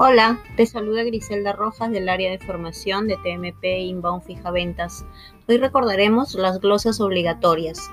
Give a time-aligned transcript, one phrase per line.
[0.00, 5.04] Hola, te saluda Griselda Rojas del área de formación de TMP Inbound Fija Ventas.
[5.48, 7.90] Hoy recordaremos las glosas obligatorias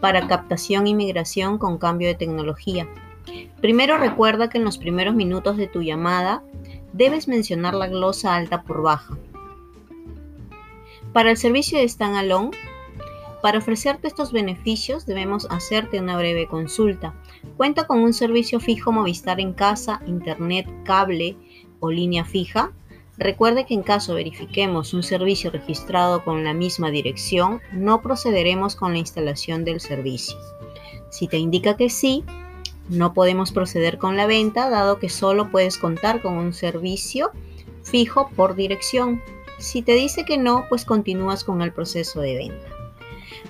[0.00, 2.86] para captación y migración con cambio de tecnología.
[3.60, 6.44] Primero recuerda que en los primeros minutos de tu llamada
[6.92, 9.18] debes mencionar la glosa alta por baja.
[11.12, 12.56] Para el servicio de standalone,
[13.46, 17.14] para ofrecerte estos beneficios debemos hacerte una breve consulta.
[17.56, 21.36] Cuenta con un servicio fijo Movistar en casa, internet, cable
[21.78, 22.72] o línea fija.
[23.18, 28.94] Recuerde que en caso verifiquemos un servicio registrado con la misma dirección, no procederemos con
[28.94, 30.36] la instalación del servicio.
[31.10, 32.24] Si te indica que sí,
[32.88, 37.30] no podemos proceder con la venta dado que solo puedes contar con un servicio
[37.84, 39.22] fijo por dirección.
[39.58, 42.75] Si te dice que no, pues continúas con el proceso de venta.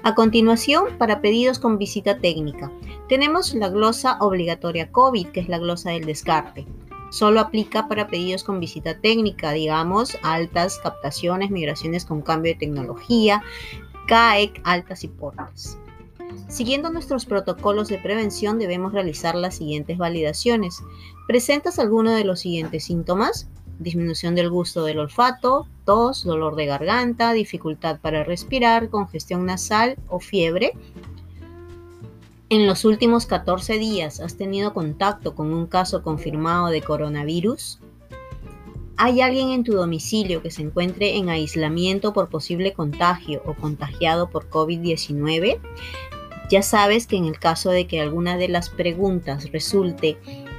[0.02, 2.70] A continuación, para pedidos con visita técnica,
[3.08, 6.66] tenemos la glosa obligatoria COVID, que es la glosa del descarte.
[7.10, 13.42] Solo aplica para pedidos con visita técnica, digamos, altas captaciones, migraciones con cambio de tecnología,
[14.08, 15.78] CAEC, altas y portas.
[16.48, 20.82] Siguiendo nuestros protocolos de prevención debemos realizar las siguientes validaciones.
[21.26, 23.48] ¿Presentas alguno de los siguientes síntomas?
[23.78, 30.20] Disminución del gusto del olfato, tos, dolor de garganta, dificultad para respirar, congestión nasal o
[30.20, 30.72] fiebre.
[32.48, 37.80] En los últimos 14 días has tenido contacto con un caso confirmado de coronavirus.
[38.96, 44.30] ¿Hay alguien en tu domicilio que se encuentre en aislamiento por posible contagio o contagiado
[44.30, 45.58] por COVID-19?
[46.48, 50.16] Ya sabes que en el caso de que alguna de las preguntas resulte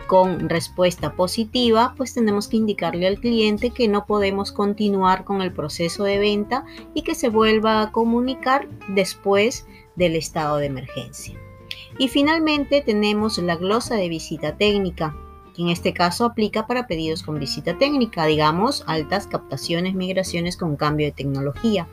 [0.07, 5.53] con respuesta positiva, pues tenemos que indicarle al cliente que no podemos continuar con el
[5.53, 11.37] proceso de venta y que se vuelva a comunicar después del estado de emergencia.
[11.99, 15.15] Y finalmente tenemos la glosa de visita técnica
[15.57, 21.07] en este caso aplica para pedidos con visita técnica, digamos, altas captaciones, migraciones con cambio
[21.07, 21.87] de tecnología.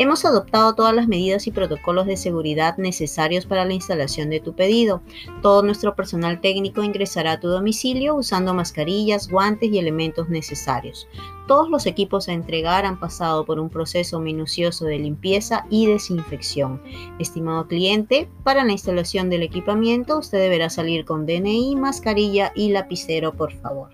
[0.00, 4.54] Hemos adoptado todas las medidas y protocolos de seguridad necesarios para la instalación de tu
[4.54, 5.02] pedido.
[5.42, 11.08] Todo nuestro personal técnico ingresará a tu domicilio usando mascarillas, guantes y elementos necesarios.
[11.48, 16.80] Todos los equipos a entregar han pasado por un proceso minucioso de limpieza y desinfección.
[17.18, 23.32] Estimado cliente, para la instalación del equipamiento usted deberá salir con DNI, mascarilla y lapicero,
[23.32, 23.90] por favor.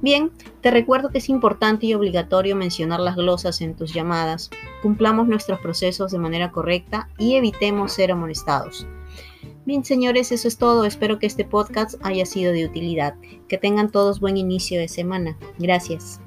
[0.00, 4.50] Bien, te recuerdo que es importante y obligatorio mencionar las glosas en tus llamadas.
[4.80, 8.86] Cumplamos nuestros procesos de manera correcta y evitemos ser amonestados.
[9.66, 10.84] Bien, señores, eso es todo.
[10.84, 13.16] Espero que este podcast haya sido de utilidad.
[13.48, 15.36] Que tengan todos buen inicio de semana.
[15.58, 16.20] Gracias.